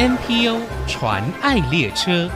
[0.00, 0.58] NPO
[0.88, 2.30] 传爱列车。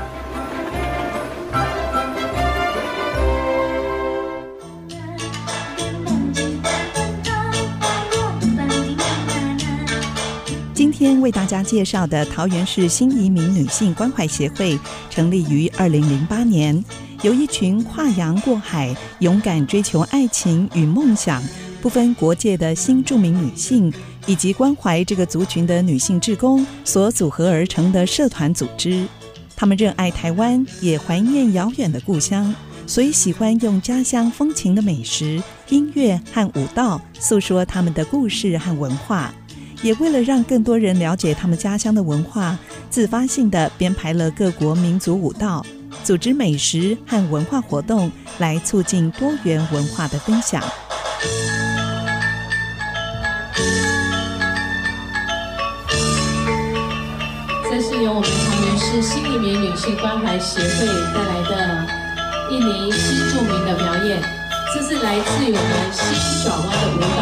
[10.75, 14.79] 今天为大家介绍的桃园市新移民女性关怀协会，
[15.09, 16.85] 成立于二零零八年，
[17.23, 21.43] 由一群跨洋过海、勇敢追求爱情与梦想。
[21.81, 23.93] 不分国界的新住民女性，
[24.27, 29.07] 以及关怀这个族群的女性志工所组合而成的社团组织。
[29.57, 32.55] 她们热爱台湾，也怀念遥远的故乡，
[32.87, 39.33] 所以喜欢用家乡风情的美食、音乐和舞蹈诉说他们的故事和文化。
[39.83, 45.65] 也为了让更多人了解他们家乡的文化，自发性地编排了各国民族舞蹈，
[46.03, 50.63] 组织美食和文化活动，来促进多元文化的分享。
[58.05, 58.37] 由我们桃
[58.67, 61.53] 园市新移民女性关怀协会带来的
[62.51, 64.23] 印尼新著名的表演，
[64.75, 66.05] 这是来自于我们新
[66.45, 67.19] 爪哇的舞蹈。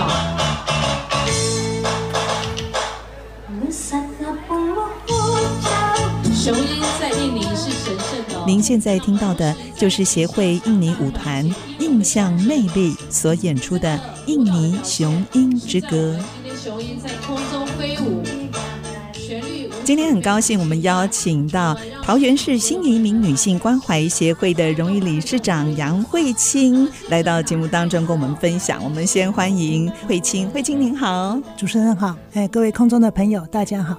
[6.34, 8.44] 雄鹰在印尼是神圣的。
[8.44, 16.18] 您现在听到的就是协会印尼舞团印象魅力所演出的印尼雄鹰之歌。
[16.42, 18.21] 今天雄鹰在空中飞舞。
[19.84, 28.82] 今天很高兴，我们邀请到桃园市新移民女性关怀协会的荣誉理事长杨慧清来到节目当中跟我们分享。
[28.84, 33.96] 我们先欢迎慧清，慧清您好，主持人好，哎，各位空中的朋友大家好。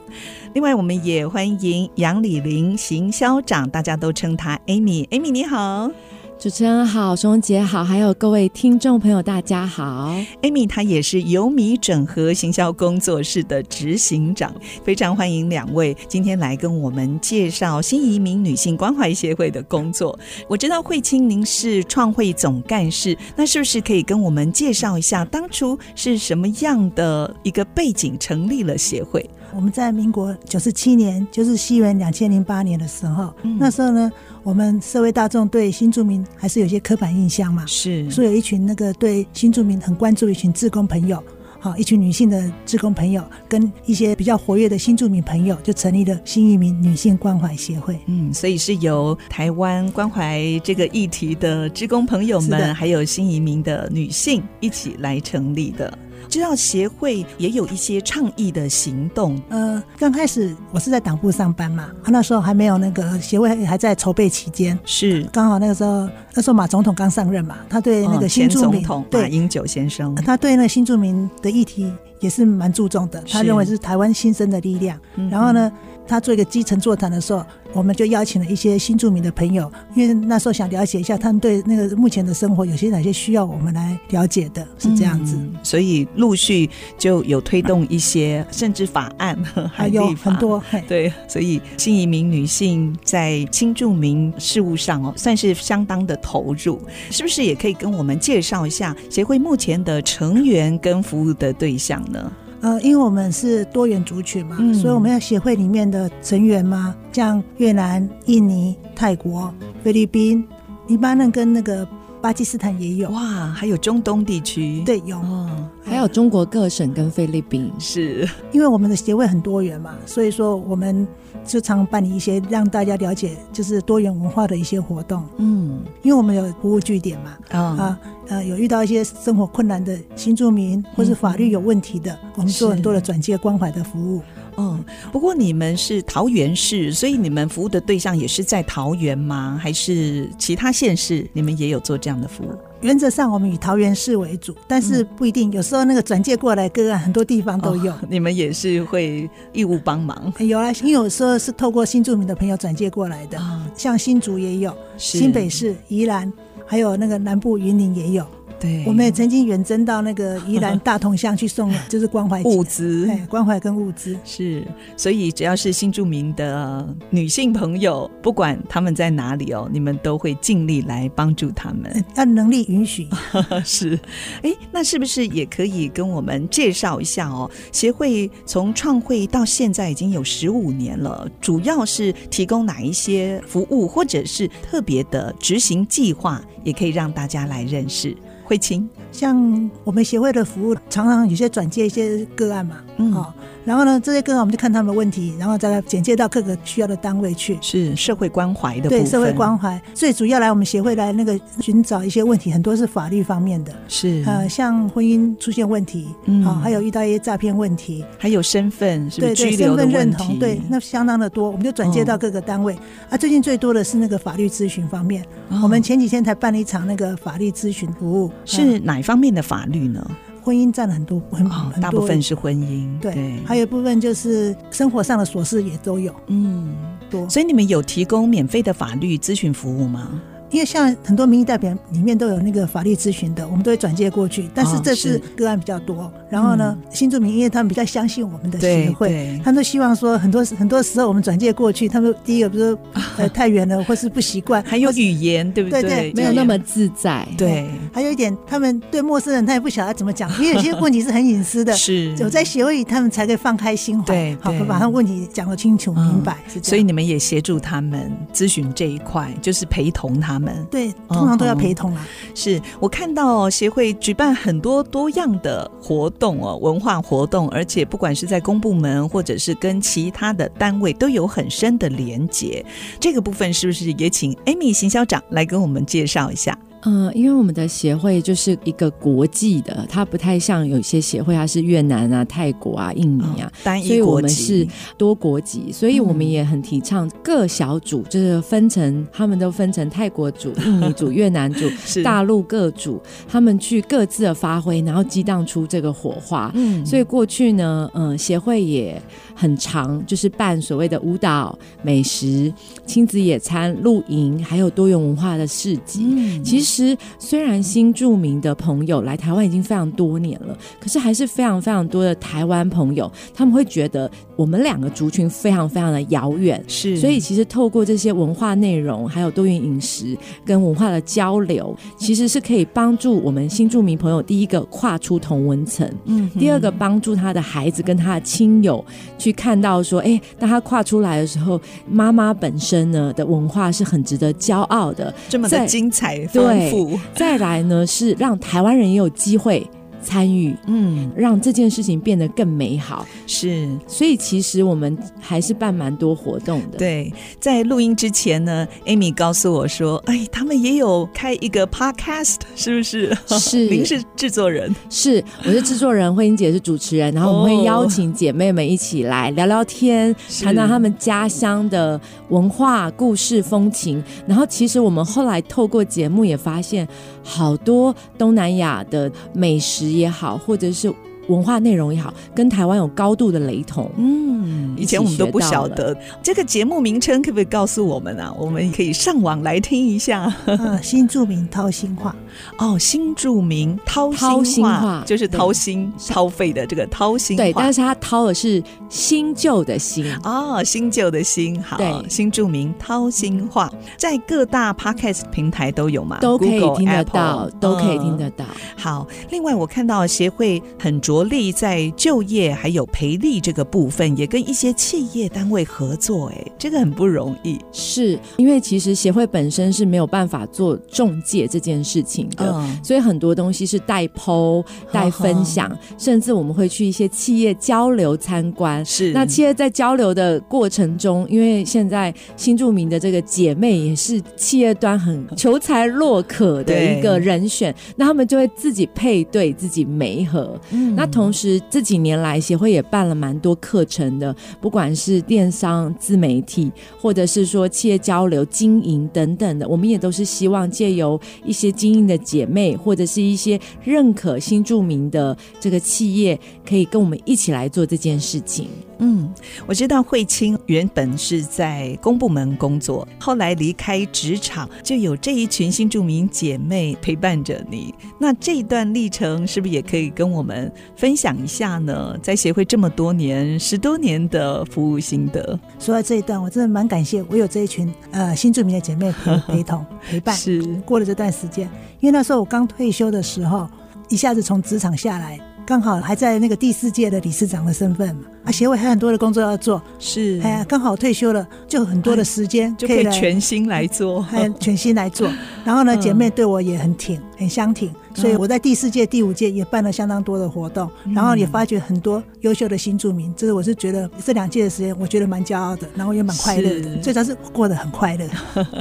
[0.54, 5.92] 另外，我们也欢迎杨李玲行销长，大家都称她 Amy，Amy 你好。
[6.40, 10.14] 主持人好，熊姐好，还有各位听众朋友，大家好。
[10.42, 20.20] Amy 她也是有米整合行销工作室的执行长，非常欢迎两位今天来跟我们介绍新移民女性关怀协会的工作。
[20.50, 29.30] 我知道慧清您是创会总干事，那是不是可以跟我们介绍一下当初是什么样的一个背景成立了协会？
[29.56, 34.12] 我们在民国九十七年，就是西元两千零八年的时候，嗯、那时候呢。
[34.44, 41.24] 我们社会大众对新住民还是有些刻板印象嘛，是，所以有一群那个对新住民很关注的一群志工朋友，
[41.62, 47.98] 好，一群女性的志工朋友，跟一些比较活跃的新住民朋友，就成立了新移民女性关怀协会。
[48.08, 55.98] 嗯，所以是由台湾关怀这个议题的志工朋友们，还有新移民的女性一起来成立的。
[56.34, 59.40] 知道协会也有一些倡议的行动。
[59.50, 65.22] 呃，刚开始我是在党部上班嘛，啊，那时候还没有那个协会还在筹备期间，是。
[65.32, 75.00] 刚好那个时候，那时候马总统刚上任嘛，他对那个新住民，哦、马英九先生，他对那个新住民的议题也是蛮注重的，他认为是台湾新生的力量。
[75.30, 75.72] 然后呢，
[76.08, 77.46] 他做一个基层座谈的时候。
[77.76, 85.36] 我们就邀请了一些新住民的朋友，因为那时候想了解一下他们对那个目前的生活有些哪些需要我们来了解的，是这样子。
[85.36, 86.70] 嗯、所以陆续
[87.00, 89.36] 就有推动一些，甚至法案
[89.74, 90.64] 还 有很多。
[90.88, 96.80] 对，所以新移民女性在新住民事务上哦，算是相当的投入。
[97.10, 102.32] 是不是也可以跟我们介绍一下协会目前的成员跟服务的对象呢？
[102.64, 109.54] 呃，因为我们是多元族群嘛，嗯、所以我们要协会里面的成员嘛，像越南、印尼、泰国、
[109.84, 110.42] 菲律宾、
[110.88, 111.86] 黎巴嫩跟那个
[112.24, 113.10] 巴基斯坦也有。
[113.10, 115.18] 哇，还有中东地区，对，有。
[115.18, 121.06] 哦，还有中国各省跟菲律宾，是因为我们的协会很多元嘛，所以说我们。
[121.46, 125.22] 就常办理一些让大家了解，就是多元文化的一些活动。
[125.38, 134.22] 嗯，因为我们有服务据点嘛，啊、哦、啊呃，有遇到一些生活困难的新住民，或是法律有问题的，嗯、我们做很多的转介关怀的服务。
[134.58, 139.60] 嗯，不过你们是桃园市，所以你们服务的对象也是在桃园吗？
[139.62, 141.28] 还是其他县市？
[141.34, 142.54] 你们也有做这样的服务？
[142.82, 145.52] 原则上，我们以桃园市为主，但是不一定。
[145.54, 147.94] 有时候那个转介过来个案，很多地方都有。
[147.94, 150.34] 哦，你们也是会义务帮忙？
[150.40, 156.32] 有啊，因为有时候是透过新住民的朋友转介过来的，哦，像新竹也有，新北市、宜兰，
[156.66, 158.28] 还有那个南部云林也有。
[158.64, 164.66] 对，我们也曾经远征到那个宜兰大同乡去送，就是关怀物资，关怀跟物资是。
[164.96, 173.06] 所以只要是新住民的女性朋友，不管他们在哪里哦，你们都会尽力来帮助他们，按能力允许。
[173.66, 174.00] 是，
[174.44, 177.52] 哎，那是不是也可以跟我们介绍一下哦？
[177.74, 188.16] 协会从创会到现在已经有十五年了，主要是提供哪一些服务，或者是特别的执行计划，也可以让大家来认识。
[188.54, 193.34] 慧清，像我们协会的服务，常常有些转介一些个案嘛，嗯，哦，
[193.66, 197.58] 然后呢，这些个案我们就看他们的问题，然后再简介到各个需要的单位去。
[197.62, 198.90] 是社会关怀的。
[198.90, 203.74] 对，社会关怀最主要来我们协会来那个寻找一些问题，很多是法律方面的。
[203.88, 212.78] 是呃，像婚姻出现问题，嗯，还有遇到一些诈骗问题，还有身份对对身份认同，对，那相当的多，我们就转接到各个单位。
[213.10, 215.24] 啊，最近最多的是那个法律咨询方面，
[215.62, 220.06] 我们前几天才办了一场那个法律咨询服务，是哪方面的法律呢？
[220.44, 226.76] 婚姻占了很多，很很大部分是婚姻，对，还有一部分就是生活上的琐事也都有，嗯，
[227.10, 227.28] 多。
[227.30, 230.22] 所以你们有提供免费的法律咨询服务吗？
[230.54, 234.48] 因为像很多民意代表里面都有那个法律咨询的，我们都会转介过去。
[234.54, 242.80] 但是这次个案比较多，然后呢，新住民因为他们比较相信我们的协会，他们都希望说很多很多时候我们转介过去，他们第一个比如说
[243.18, 245.82] 呃太远了，或是不习惯，还有语言对不对？
[245.82, 247.28] 对，没有那么自在。
[247.36, 256.38] 对，还有一点，他们对陌生人他也不晓得怎么讲， 因为有些问题是很隐私的，是有在协会他们才可以放开心怀，对，好把他问题讲得清楚明白。
[256.62, 260.43] 所以你们也协助他们咨询这一块，就是陪同他们。
[260.70, 260.94] 对。
[261.10, 262.08] 通常都要陪同啊！
[262.34, 272.66] 是我看到协会举办很多多样的活动哦，文化活动，而且不管是在公部门或者是跟其他的单位都有很深的连结。
[273.00, 276.58] 这个部分是不是也请 Amy 行销长来跟我们介绍一下？
[276.86, 291.66] 嗯，因为我们的协会就是一个国际的，它不太像有些协会，它是越南啊、泰国啊、印尼啊，单一国籍，所以我们是多国籍，所以我们也很提倡各小组，就是分成，他们都分成泰国组、印尼组、越南组、
[292.04, 296.52] 大陆各组，他们去各自的发挥，然后激荡出这个火花。
[296.54, 299.02] 嗯，所以过去呢，嗯，协会也
[299.34, 302.54] 很长，就是办所谓的舞蹈、美食、
[302.86, 306.06] 亲子野餐、露营，还有多元文化的市集。
[306.10, 306.98] 嗯，其实。
[307.20, 316.64] 虽然新住民的朋友来台湾已经非常多年了，可是还是非常非常多的台湾朋友，他们会觉得我们两个族群非常非常的遥远。
[316.68, 328.84] 是，所以其实透过这些文化内容，还有多元饮食跟文化的交流，其实是可以帮助我们新住民朋友第一个跨出同文层，嗯，第二个帮助他的孩子跟他的亲友
[329.24, 331.60] 去看到说，哎，当他跨出来的时候，
[331.90, 336.70] 妈妈本身呢的文化是很值得骄傲的，这么的精彩，对。
[337.16, 339.66] 再来呢，是让台湾人也有机会。
[340.04, 343.06] 参与，嗯，让这件事情变得更美好。
[343.26, 346.78] 是，所以其实我们还是办蛮多活动的。
[346.78, 354.74] 对，在录音之前呢，Amy 告诉我说：“哎，他们也有开一个 Podcast，是不是？”是， 您是制作人？
[354.90, 362.00] 是，我是制作人，慧英姐是主持人，然后我们会邀请姐妹们一起来聊聊天，谈谈他们家乡的
[362.30, 364.04] 文化、故事、风情。
[364.28, 366.88] 然后，其实我们后来透过节目也发现，
[367.24, 369.88] 好多东南亚的美食。
[369.88, 370.94] 也好，或者是。
[371.28, 373.90] 文化内容也好，跟台湾有高度的雷同。
[373.98, 378.34] 嗯，以前我们都不晓得这个节目名称，可不可以告诉我们啊？
[378.38, 380.22] 我们可以上网来听一下。
[380.46, 382.14] 啊， 新著名掏心话
[382.58, 387.44] 哦，新著名掏心，心话，就是掏心掏肺的这个掏心话。
[387.44, 391.62] 对，但是他掏的是新旧的心哦，新旧的心。
[391.64, 396.20] 好，对新著名掏心话，在各大 podcast 平台都有嘛？
[396.20, 398.44] 都可以听得到，都可以听得到。
[398.76, 401.13] 好，另外我看到协会很重。
[401.14, 407.60] 着力在就业还有培力这个部分，也跟一些企业单位合作，哎，这个很不容易。
[407.72, 418.84] 是因为其实协会本身是没有办法做中介这件事情的，嗯、所以很多东西是带 PO、带分享，呵呵甚至我们会去一些企业交流参观。
[418.86, 430.60] 是那企业在交流的过程中，因为现在新著名的这个姐妹也是企业端很 求才若渴的一个人选，那他们就会自己配对自己媒合。
[430.72, 430.96] 嗯。
[430.96, 448.68] 那同时这几年来，协会也办了蛮多课程的，不管是电商、自媒体，或者是说企业交流、经营等等的，我们也都是希望借由一些经营的姐妹，或者是一些认可新著名的这个企业，可以跟我们一起来做这件事情。
[449.00, 449.34] 嗯，
[449.66, 457.94] 我知道慧清原本是在公部门工作，后来离开职场，就有这一群新著名姐妹陪伴着你。
[458.18, 462.18] 那这一段历程是不是也可以跟我们分享一下呢？
[462.22, 465.60] 在协会这么多年、十多年的服务心得。
[465.80, 471.70] 说到这一段，我真的蛮感谢我有这一群呃新著名的姐妹陪陪同 陪伴，是过了这段时间。
[472.00, 473.68] 因为那时候我刚退休的时候，
[474.10, 475.40] 一下子从职场下来。
[475.66, 485.32] 刚好还在那个第四届的理事长的身份嘛，啊，协会还有很多的工作要做，是，哎呀，刚好退休了，就很多的时间就可以全心来做，还全心来做。
[485.64, 493.34] 然后呢，姐妹对我也很挺，很相挺，所以我在第四届、第五届也办了相当多的活动，嗯、然后也发掘很多优秀的新住民。
[493.36, 498.28] 这是我是觉得这两届的时间，我觉得蛮骄傲的，然后也蛮快乐的，最主要是过得很快乐。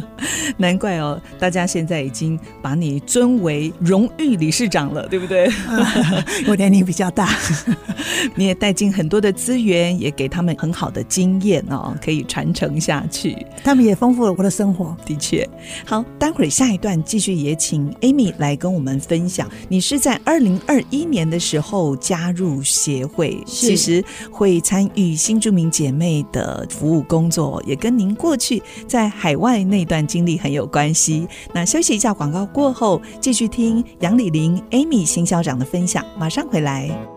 [0.59, 5.50] 难怪哦，大家现在已经把你尊为荣誉理事长了，对不对？
[6.47, 7.30] 我年龄比较大，
[8.35, 13.47] 你也带进很多的资源，也给他们很好的经验哦，可以传承下去。
[13.64, 15.49] 他们也丰富了我的生活，的确。
[15.85, 19.49] 好，待会儿下一段继续也请 Amy 来跟我们分享。
[19.68, 31.28] 你是在二零二一年的时候加入协会，其实会参与新住民姐妹的服务工作，也跟您过去在海外那段经历很有关系。
[31.54, 37.12] 那休息一下广告过后，继续听杨李玲 Amy 新校长的分享，马上回来。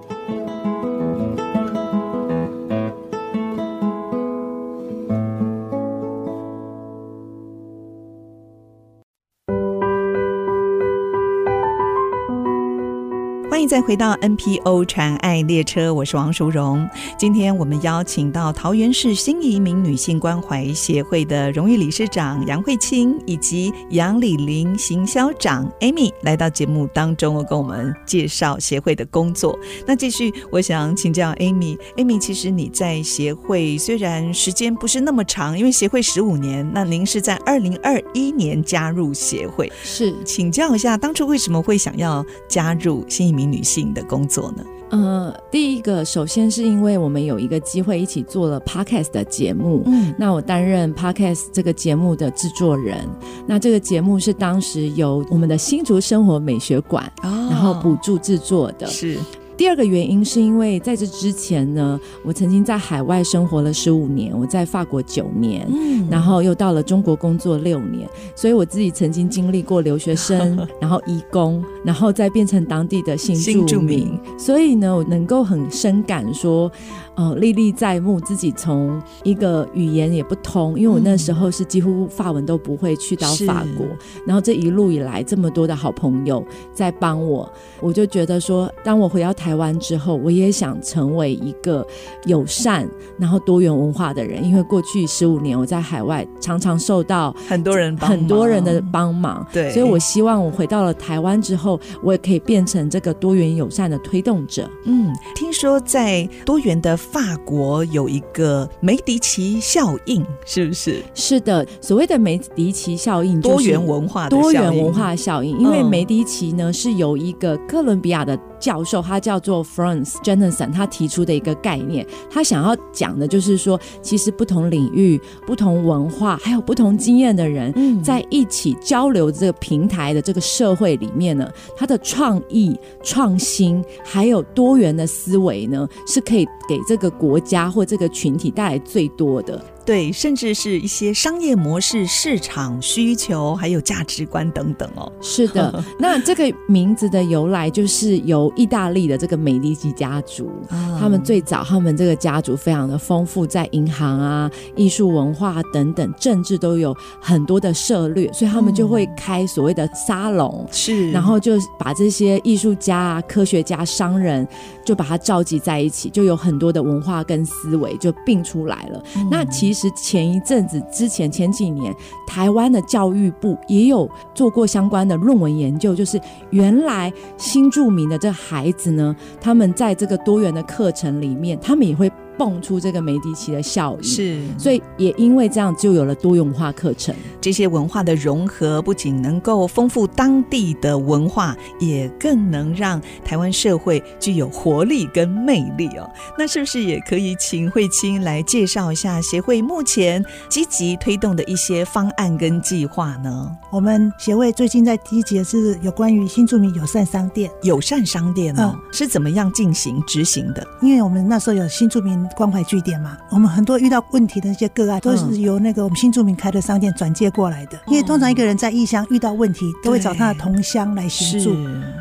[13.66, 16.88] 迎再回到 NPO 传爱列车，我是王淑荣。
[17.18, 29.58] 今天我们邀请到桃园市新移民女性关怀协会的荣誉理事长杨慧清，以及杨李玲行销长 Amy 来到节目当中，跟我们介绍协会的工作。
[29.88, 44.64] 那继续，我想请教 Amy，Amy，其实你在协会虽然时间不是那么长，因为协会十五年，那您是在二零二一年加入协会，是，请教一下，当初为什么会想要加入新移民女性的工作呢？
[44.90, 53.08] 呃，第一个，首先是因为我们有一个机会一起做了 Podcast 的节目，嗯，那我担任 Podcast 这个节目的制作人，
[53.48, 59.18] 那这个节目是当时由我们的新竹生活美学馆，哦，然后补助制作的，是。
[59.58, 76.72] 第二个原因是因为在这之前呢，我曾经在海外生活了十五年，我在法国九年，嗯，然后又到了中国工作六年，所以我自己曾经经历过留学生， 然后移工，然后再变成当地的新住民，住民，所以呢，我能够很深感说。
[77.16, 83.86] 呃，历历在目，自己从一个语言也不通，因为我那时候是几乎法文都不会，去到法国，
[84.26, 91.88] 然后这一路以来这么多的好朋友在帮我，我就觉得说，当我回到台湾之后，我也想成为一个
[92.26, 92.86] 友善
[93.18, 104.70] 然后多元文化的人，因为过去十五年我在海外常常受到很多人很多人的帮忙，对，所以我希望我回到了台湾之后，我也可以变成这个多元友善的推动者。
[104.84, 107.00] 嗯，听说在多元的。
[107.12, 111.02] 法国有一个梅迪奇效应，是不是？
[111.14, 115.58] 是的，所谓的梅迪奇效应，多元文化的多元文化效应。
[115.60, 122.06] 因为梅迪奇呢，是由一个哥伦比亚的教授，他叫做 Frantz Jeanson，他提出的一个概念。
[122.30, 139.64] 他想要讲的就是说，其实不同领域、不同文化，还有不同经验的人，在一起交流这个平台的这个社会里面呢，他的创意、创新，还有多元的思维呢，是可以给这个国家或这个群体带来最多的。
[139.86, 145.12] 对，甚至是一些商业模式、市场需求，还有价值观等等哦。
[145.22, 164.48] 是的， 那这个名字的由来就是由意大利的这个美第奇家族，嗯，他们最早他们这个家族非常的丰富，在银行啊、艺术文化等等政治都有很多的涉略，所以他们就会开所谓的沙龙，是，然后就把这些艺术家啊、科学家、商人
[164.84, 169.04] 就把它召集在一起，就有很多的文化跟思维就并出来了。
[169.18, 169.75] 嗯，那其实。
[169.76, 171.94] 其实前一阵子之前前几年，
[172.26, 176.18] 台湾的教育部也有做过相关的论文研究，就是
[176.52, 182.10] 原来新著名的这孩子呢，他们在这个多元的课程里面，他们也会。
[182.38, 187.16] 蹦出这个梅迪奇的效应，是，所以也因为这样，就有了多元化课程。
[187.40, 196.10] 这些文化的融合，不仅能够丰富当地的文化，也更能让台湾社会具有活力跟魅力哦。
[196.38, 203.52] 那是不是也可以请慧清来介绍一下协会目前积极推动的一些方案跟计划呢？
[203.72, 210.66] 我们协会最近在积极的是有关于新住民友善商店，友善商店哦，嗯、是怎么样进行执行的？
[210.82, 212.25] 因为我们那时候有新住民。
[212.36, 217.80] 关怀据点嘛，我们很多遇到问题的那些个案，都是由那个我们新住民开的商店转接过来的。
[217.88, 221.56] 因为通常一个人在异乡遇到问题，都会找他的同乡来协助。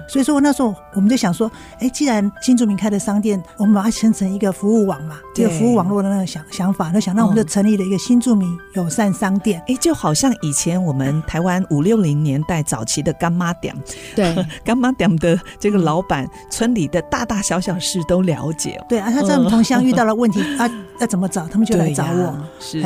[0.09, 9.63] 所以说那时候我们就想说，哎，既然新住民开的商店，我们把它形成一个服务网嘛，这个服务网络的那个想想法，那想那我们就成立了一个新住民友善商店。
[9.69, 13.75] 哎，就好像以前我们台湾五六零年代早期的干妈店，
[14.15, 18.81] 对 干妈店的这个老板，村里的大大小小事都了解。
[18.89, 21.47] 对啊，他在我们同乡遇到了了问题啊，要怎么找？
[21.49, 22.35] 他们就来找我。
[22.61, 22.83] 是，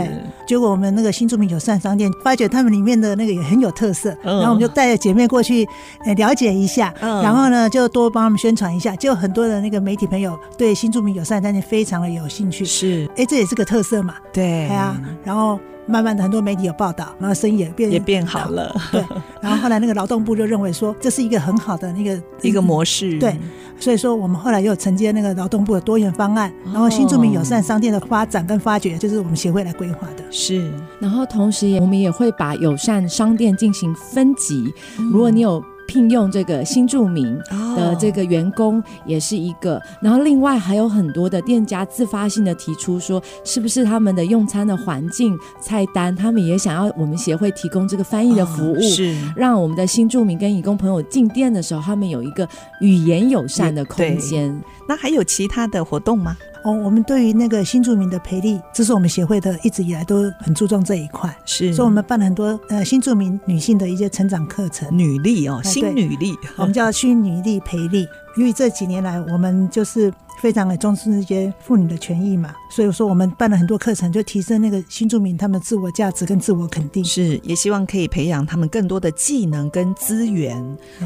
[0.47, 5.68] 结果我们那个新住民友善商店发觉他们里面的那个也很有特色，然后我们就带着姐妹过去
[6.16, 12.64] 了解一下，然后呢就多帮他们宣传一下，就很多的那个媒体朋友对新住民友善商店非常的有兴趣。
[12.64, 14.14] 是，哎，这也是个特色嘛。
[14.32, 15.58] 对，对啊，然后。
[15.88, 18.75] 慢慢的，很多媒体有报道，然后生意也变也变好了。
[18.92, 19.02] 对，
[19.40, 23.18] 然后后来那个劳动部就认为说，这是一个很好的那个一个模式。
[23.18, 23.37] 对，
[23.78, 30.23] 所以说我们后来又承接那个劳动部的多元方案，然后新住民友善商店的发展跟发掘，就是我们协会来规划的。
[30.30, 34.73] 是，然后同时也我们也会把友善商店进行分级，
[35.11, 35.64] 如果你有。
[35.88, 37.37] 聘用这个新住民
[37.75, 52.47] 的这个员工也是一个，然后另外还有很多的店家自发性的提出说，是不是他们的用餐的环境、菜单，他们也想要我们协会提供这个翻译的服务，是让我们的新住民跟义工朋友进店的时候，他们有一个
[52.80, 54.62] 语言友善的空间。
[54.87, 56.37] 那还有其他的活动吗？
[56.62, 70.12] 哦，我们对于那个新住民的培力，这是我们协会的一直以来都很注重这一块，是，所以我们办了很多呃新住民女性的一些成长课程，女力哦，新女力，我们叫新女力培力， 因为这几年来我们就是。
[70.40, 77.04] 非常的重视那些妇女的权益嘛，所以说我们办了很多课程，就提升那个新住民他们自我价值跟自我肯定。
[77.04, 80.57] 是，也希望可以培养他们更多的技能跟资源，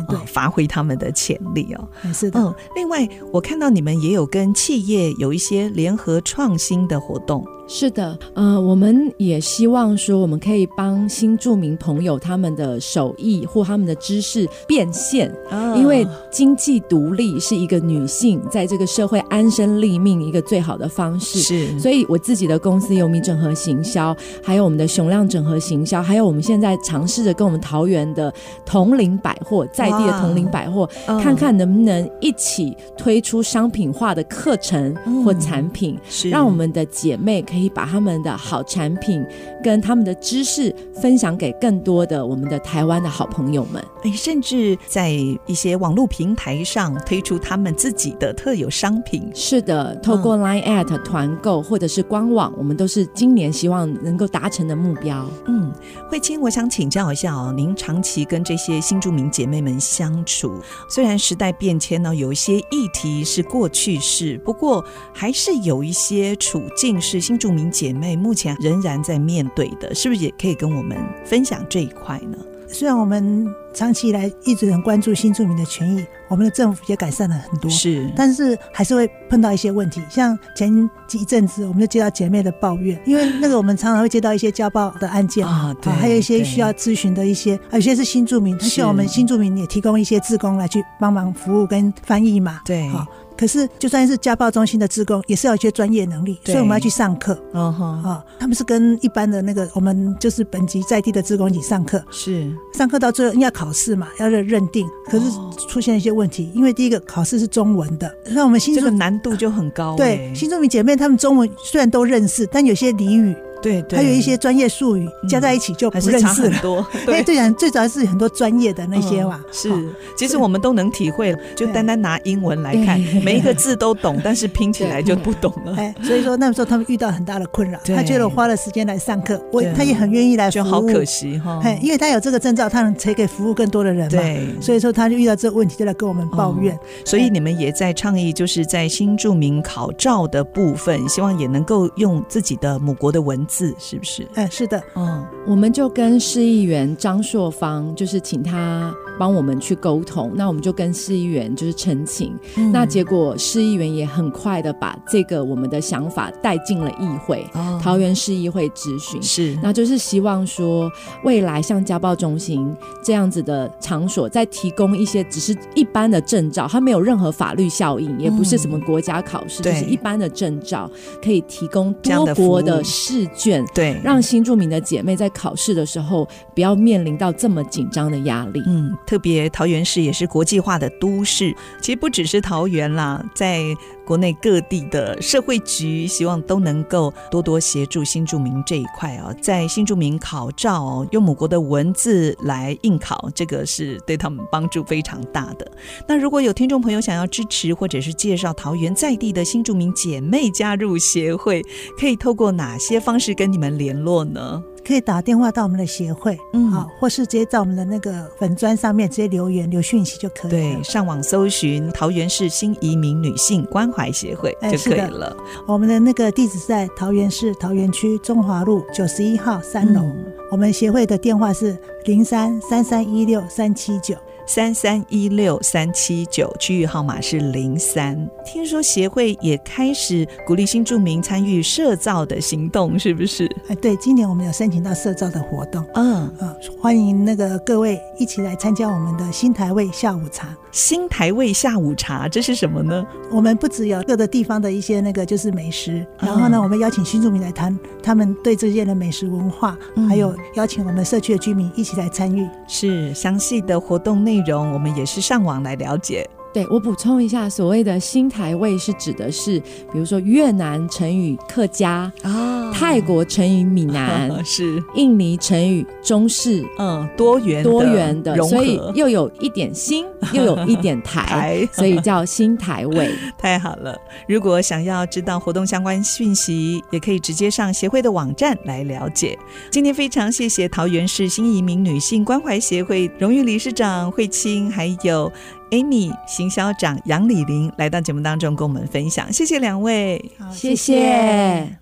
[0.09, 1.89] 对、呃，发挥他们的潜力哦。
[2.13, 2.41] 是的。
[2.41, 7.45] 嗯，另外我看到你们也有跟企业有一些联合创新的活动。
[7.69, 21.41] 是的，呃，我们也希望说，我们可以帮新住民朋友他们的手艺或他们的知识变现，哦、因为经济独立是一个女性在这个社会安身立命一个最好的方式。
[21.41, 28.31] 是，所以我自己的公司有米整合行销，还有我们的熊亮整合行销，还有我们现在尝试着跟我们桃园的
[28.67, 37.63] 同龄百货在地的同龄百货，看看能不能一起推出商品化的课程或产品，嗯、是让我们的姐妹可以。
[37.63, 39.25] 可以把他们的好产品
[39.63, 45.11] 跟他们的知识分享给更多的我们的台湾的好朋友们，哎，甚至在
[45.47, 49.12] 一些网络平台上推出他们自己的特有商品。
[49.35, 55.29] 是的，透过 Line at 团购或者是官网，我们都是今年希望能够达成的目标。
[55.47, 55.73] 嗯，
[56.09, 72.39] 慧清，我想请教一下哦，您长期跟这些新住民姐妹们相处，虽然时代变迁呢，有一些议题是过去式，不过还是有一些处境是新住民姐妹目前仍然在面对的，是不是也可以跟我们分享这一块呢？
[72.73, 80.03] 虽然我们长期以来一直很关注新住民的权益，我们的政府也改善了很多，是，但是还是会碰到一些问题。
[80.11, 93.07] 像前一阵子，我们就接到姐妹的抱怨，因为那个我们常常会接到一些家暴的案件啊，对，还有一些需要咨询的一些，有些是新住民，他需要我们新住民也提供一些志工来去帮忙服务跟翻译嘛，对，好。
[93.37, 97.37] 可是，就算是家暴中心的职工，也是要一些专业能力，所以我们要去上课。
[97.53, 102.03] 嗯哼，啊，他们是跟一般的那个我们就是本级在地的职工一起上课。
[102.11, 104.87] 是，上课到最后应该要考试嘛，要认认定。
[105.11, 105.25] 可是
[105.69, 109.97] 出现一些问题，因为第一个考试是中文的，那我们新这个难度就很高。
[109.97, 113.35] 对，新住民姐妹她们中文虽然都认识，但有些俚语。
[113.63, 116.59] 对，对，还有一些专业术语加在一起就不认识了。
[116.61, 119.41] 多，因为最讲最主要是很多专业的那些嘛。
[119.53, 119.71] 是，
[120.17, 121.35] 其实我们都能体会。
[121.55, 125.75] 就单单拿英文来看，每一个字都懂，但是拼起来就不懂了。
[125.79, 127.79] 哎，所以说那时候他们遇到很大的困扰。
[127.87, 130.63] 他觉得我花了时间来上课，我他也很愿意来服务。
[130.63, 131.61] 就好可惜哈。
[131.63, 134.11] 哎，因为他有这个证照，他能才可以服务更多的人嘛。
[134.11, 136.77] 对，所以说他就遇到这个问题，就来跟我们抱怨。
[137.05, 144.27] 所以你们也在倡议，就是在新著名考照的部分，希望也能够用自己的母国的文字，是不是？
[144.35, 160.91] 哎，是的，嗯，我们就跟市议员张硕芳，就是请他帮我们去沟通，那我们就跟市议员就是澄清，嗯、那结果市议员也很快的把这个我们的想法带进了议会，哦、桃园市议会咨询，是，那就是希望说
[161.25, 170.91] 未来像家暴中心这样子的场所，再提供一些只是一般的证照，它没有任何法律效应，也不是什么国家考试，嗯、就是一般的证照，
[171.23, 178.61] 可以提供多国的试卷，对，让新住民的姐妹在考试的时候不要面临到这么紧张的压力。
[178.67, 178.93] 嗯。
[179.13, 183.63] 特别桃园市也是国际化的都市，其实不只是桃园啦，在
[184.07, 195.73] 国内各地的社会局，希望都能够多多协助新住民这一块啊，在新住民考照用母国的文字来应考，这个是对他们帮助非常大的。
[196.09, 201.63] 那如果有听众朋友想要支持或者是介绍桃园在地的新住民姐妹加入协会，
[202.01, 204.63] 可以透过哪些方式跟你们联络呢？
[204.87, 210.51] 可以打电话到我们的协会，嗯，好，或是直接在我们的那个粉砖上面直接留言留讯息就可以。
[210.51, 215.37] 对，上网搜寻桃园市新移民女性关怀协会就可以了。
[215.67, 220.01] 我们的那个地址是在桃园市桃园区中华路九十一号三楼。
[220.03, 224.17] 嗯、我们协会的电话是零三三三一六三七九。
[224.47, 228.17] 三三一六三七九，区域号码是零三。
[228.45, 233.49] 听说协会也开始鼓励新住民参与社造的行动，是不是？
[233.69, 235.85] 哎，对，今年我们有申请到社造的活动。
[235.95, 240.49] 嗯嗯，欢迎那个各位一起来参加我们的新台味下午茶。
[240.73, 243.07] 新台味下午茶，这是什么呢？
[243.31, 252.49] 我们不只有各个地方的一些那个就是美食，然后呢，我们邀请新住民来谈他们对这些的美食文化，嗯、还有邀请我们社区的居民一起来参与。
[252.67, 256.27] 是详细的活动内内容，我们也是上网来了解。
[256.53, 259.59] 对，我补充一下，所谓的新台味是指的是，
[259.91, 273.11] 比如说越南成语客家啊，哦、泰国成语闽南、哦、是，印尼成语中式，嗯，多元多元的，所以又有一点新，又有一点台， 台所以叫新台味。
[273.39, 273.97] 太好了！
[274.29, 279.39] 如果想要知道活动相关讯息，也可以直接上协会的网站来了解。
[279.71, 285.33] 今天非常谢谢桃园市新移民女性关怀协会荣誉理事长慧清，还有。
[285.73, 291.79] Amy 行销长杨李玲来到节目当中跟我们分享，谢谢两位，好谢谢。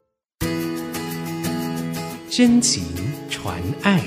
[2.30, 2.84] 真情
[3.28, 4.00] 传爱，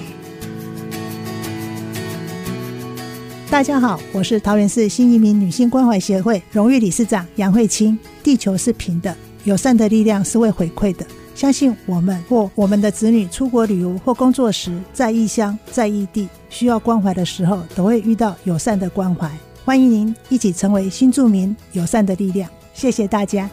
[3.51, 7.99] 大家好，我是桃园市新移民女性关怀协会荣誉理事长杨慧清。
[8.23, 11.05] 地球是平的，友善的力量是会回馈的。
[11.35, 19.29] 相信我们或我们的子女出国旅游或工作时，在异乡、在异地需要关怀的时候，都会遇到友善的关怀。
[19.65, 23.49] 欢迎您一起成为新住民友善的力量，谢谢大家。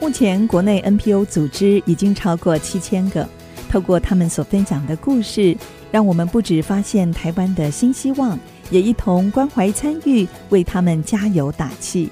[0.00, 3.28] 目前国内 NPO 组织已经超过七千个，
[3.70, 5.56] 透过他们所分享的故事，
[5.92, 8.36] 让我们不止发现台湾的新希望，
[8.68, 12.10] 也一同关怀参与，为他们加油打气。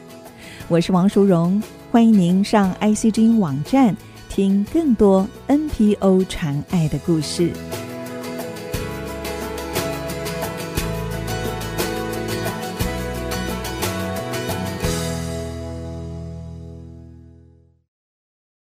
[0.69, 3.97] 我是王淑荣，欢迎您上 ICG 网站
[4.29, 7.51] 听更多 NPO 传爱的故事。